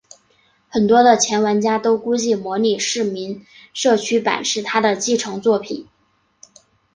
[0.67, 5.87] 很多的前玩家都估计模拟市民社区版是它的继承作品。